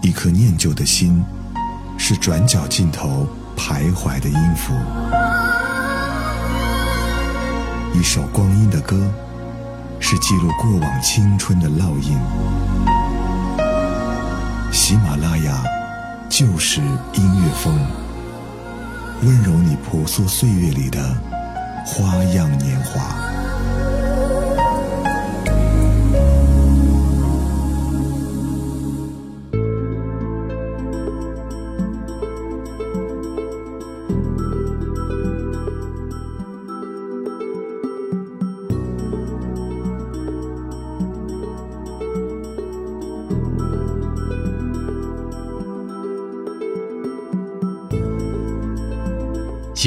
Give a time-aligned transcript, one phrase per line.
[0.00, 1.22] 一颗念旧的心，
[1.98, 4.72] 是转角尽头徘徊的音符；
[7.92, 8.96] 一首光阴的歌，
[9.98, 12.16] 是记录过往青春的烙印。
[14.70, 15.64] 喜马拉雅，
[16.28, 17.74] 就是音乐风，
[19.24, 20.98] 温柔你朴素岁月里的
[21.84, 23.47] 花样年华。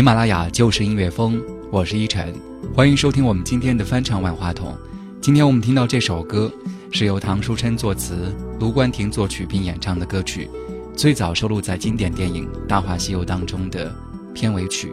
[0.00, 1.38] 喜马拉雅就是音乐风，
[1.70, 2.34] 我是依晨，
[2.74, 4.72] 欢迎收听我们今天的翻唱《万花筒》。
[5.20, 6.50] 今天我们听到这首歌，
[6.90, 10.48] 是由唐书琛作词，卢冠廷作曲并演唱的歌曲，
[10.96, 13.94] 最早收录在经典电影《大话西游》当中的
[14.32, 14.88] 片尾曲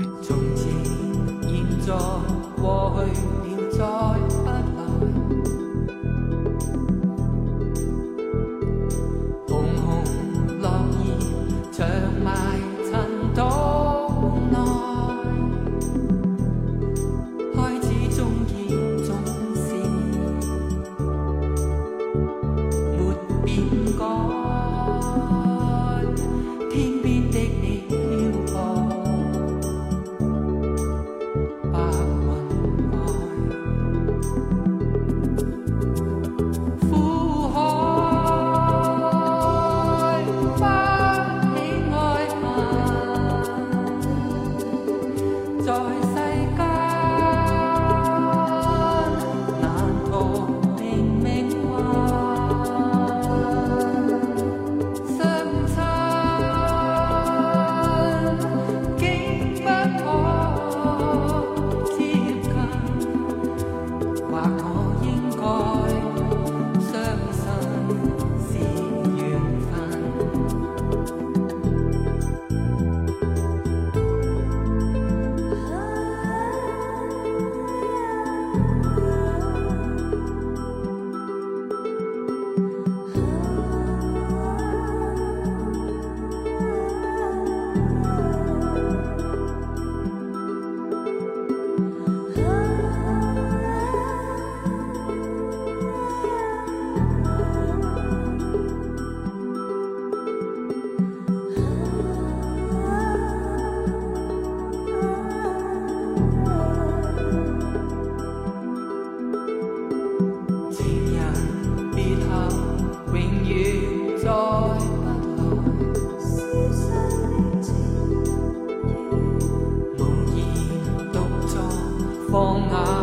[122.33, 123.02] 风啊！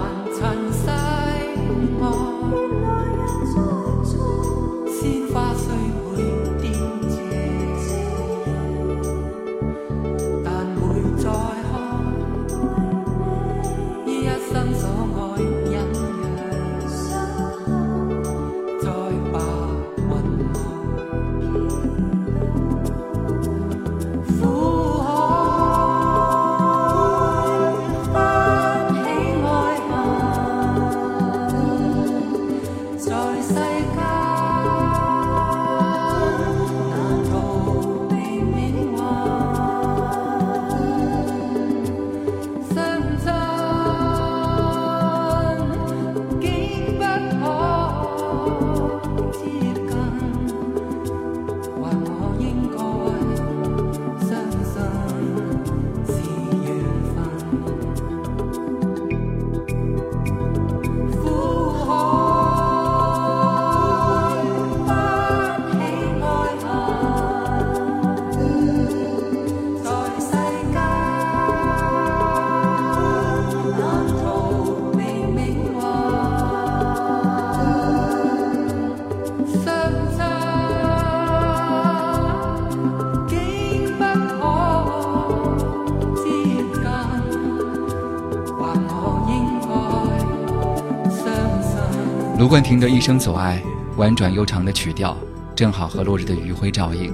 [92.41, 93.63] 卢冠廷的一生所爱，
[93.99, 95.15] 婉转悠长的曲调，
[95.55, 97.13] 正好和落日的余晖照应，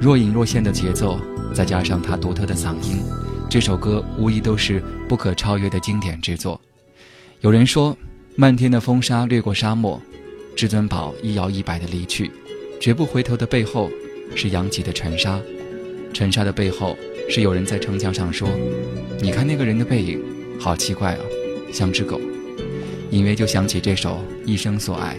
[0.00, 1.20] 若隐若现的节奏，
[1.54, 3.00] 再加上他独特的嗓音，
[3.48, 6.60] 这首歌无疑都是不可超越的经典之作。
[7.42, 7.96] 有人说，
[8.34, 10.02] 漫天的风沙掠过沙漠，
[10.56, 12.28] 至尊宝一摇一摆的离去，
[12.80, 13.88] 绝不回头的背后
[14.34, 15.38] 是扬起的尘沙，
[16.12, 16.96] 尘沙的背后
[17.30, 18.48] 是有人在城墙上说
[19.22, 20.20] ：“你看那个人的背影，
[20.58, 21.20] 好奇怪啊，
[21.72, 22.20] 像只狗。”
[23.10, 25.16] 隐约就想起这首《一生所爱》，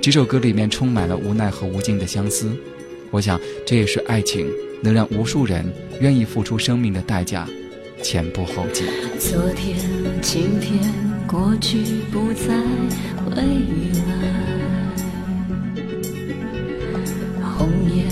[0.00, 2.50] 这首歌里面充满了无奈和无尽的相思。
[3.10, 4.46] 我想，这也是爱情
[4.82, 5.64] 能让无数人
[6.00, 7.46] 愿意付出生命的代价，
[8.02, 8.84] 前仆后继。
[9.18, 9.76] 昨天、
[10.22, 10.92] 今天、
[11.26, 11.78] 过去
[12.12, 12.54] 不再
[13.24, 13.42] 回
[14.06, 14.32] 来，
[17.44, 18.04] 红叶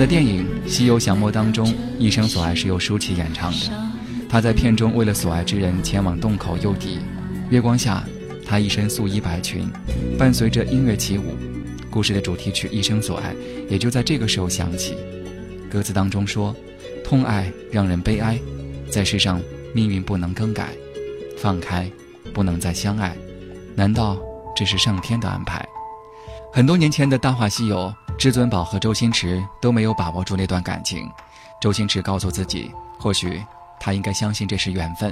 [0.00, 1.66] 在电影《西游降魔》当中，
[1.98, 3.70] 《一生所爱》是由舒淇演唱的。
[4.30, 6.98] 她在片中为了所爱之人前往洞口诱敌，
[7.50, 8.02] 月光下，
[8.46, 9.68] 她一身素衣白裙，
[10.18, 11.34] 伴随着音乐起舞。
[11.90, 13.34] 故事的主题曲《一生所爱》
[13.68, 14.96] 也就在这个时候响起。
[15.70, 16.56] 歌词当中说
[17.04, 18.40] ：“痛爱让人悲哀，
[18.90, 19.38] 在世上
[19.74, 20.70] 命运不能更改，
[21.36, 21.86] 放开，
[22.32, 23.14] 不能再相爱，
[23.76, 24.16] 难道
[24.56, 25.62] 这是上天的安排？”
[26.54, 27.76] 很多年前的《大话西游》。
[28.20, 31.10] 至尊宝和周星驰都没有把握住那段感情，
[31.58, 33.42] 周星驰告诉自己，或许
[33.80, 35.10] 他应该相信这是缘分。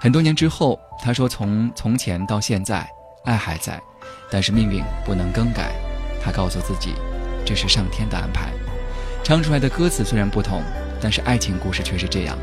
[0.00, 2.88] 很多年之后，他说从从前到现在，
[3.26, 3.78] 爱还在，
[4.30, 5.70] 但是命运不能更改。
[6.22, 6.94] 他告诉自己，
[7.44, 8.50] 这是上天的安排。
[9.22, 10.62] 唱出来的歌词虽然不同，
[11.02, 12.38] 但是爱情故事却是这样。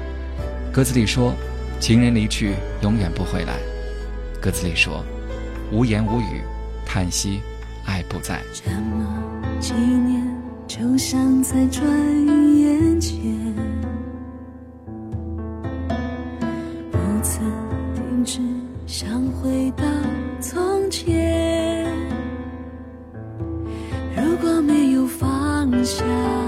[0.71, 1.33] 歌词里说，
[1.79, 2.53] 情人离去
[2.83, 3.53] 永远不回来。
[4.39, 5.03] 歌词里说，
[5.71, 6.39] 无言无语，
[6.85, 7.41] 叹息，
[7.87, 8.39] 爱不在。
[9.61, 10.25] 几年
[10.65, 11.87] 就像在转
[12.57, 13.21] 眼前，
[16.91, 17.43] 不曾
[17.93, 18.39] 停止
[18.87, 19.83] 想回到
[20.39, 21.85] 从前。
[24.17, 26.40] 如果没有方向。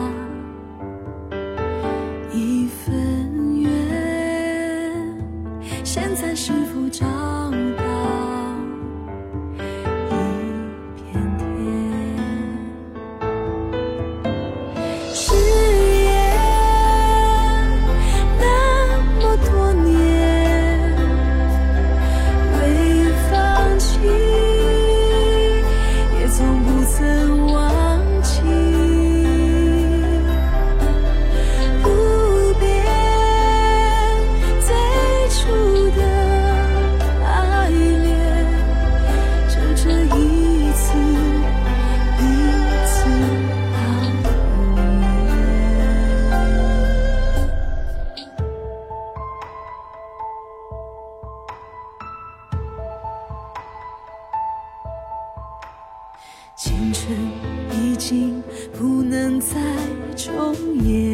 [59.40, 59.50] 在
[60.16, 60.54] 重
[60.86, 61.13] 演。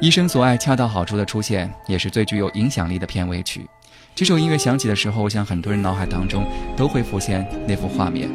[0.00, 3.68] 一生所爱恰到好处的出现，也是最具有影响力的片尾曲。
[4.14, 6.44] 这首音乐响起的时候，我想很多人脑海当中
[6.76, 8.28] 都会浮现那幅画面。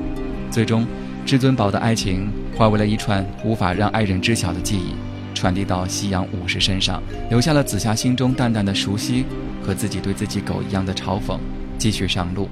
[0.52, 0.86] 最终，
[1.26, 4.94] 至尊宝的爱情化为了一串无法让爱人知晓的记忆，
[5.34, 9.24] 传递到夕阳武士身上，留下了紫霞心中淡淡的熟悉
[9.64, 11.38] 和自己对自己狗一样的嘲讽，
[11.78, 12.50] 继续上路。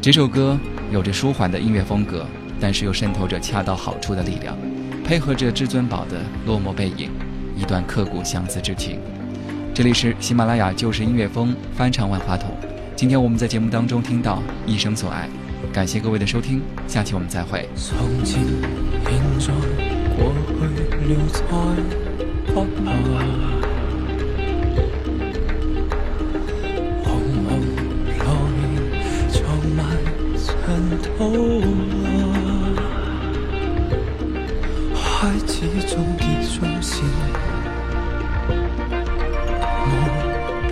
[0.00, 0.58] 这首歌
[0.90, 2.26] 有着舒缓的音乐风格，
[2.58, 4.56] 但是又渗透着恰到好处的力量，
[5.04, 7.10] 配合着至尊宝的落寞背影。
[7.56, 8.98] 一段刻骨相思之情。
[9.74, 12.50] 这里是喜马拉雅旧时音乐风翻唱万花筒。
[12.96, 15.28] 今天我们在节目当中听到《一生所爱》，
[15.74, 17.68] 感谢各位的收听，下期我们再会。
[17.76, 18.40] 从在去
[31.16, 31.99] 土。